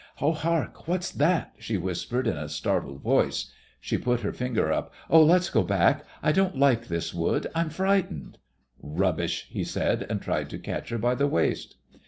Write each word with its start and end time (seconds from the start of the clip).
"Oh, 0.19 0.31
hark! 0.31 0.87
What's 0.87 1.11
that?" 1.11 1.53
she 1.59 1.77
whispered 1.77 2.25
in 2.25 2.35
a 2.35 2.49
startled 2.49 3.03
voice. 3.03 3.51
She 3.79 3.99
put 3.99 4.21
her 4.21 4.33
finger 4.33 4.71
up. 4.71 4.91
"Oh, 5.11 5.23
let's 5.23 5.51
go 5.51 5.61
back. 5.61 6.03
I 6.23 6.31
don't 6.31 6.57
like 6.57 6.87
this 6.87 7.13
wood. 7.13 7.45
I'm 7.53 7.69
frightened." 7.69 8.39
"Rubbish," 8.81 9.45
he 9.51 9.63
said, 9.63 10.07
and 10.09 10.19
tried 10.19 10.49
to 10.49 10.57
catch 10.57 10.89
her 10.89 10.97
by 10.97 11.13
the 11.13 11.27
waist. 11.27 11.75